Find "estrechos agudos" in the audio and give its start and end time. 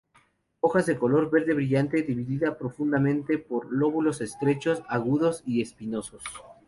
4.21-5.43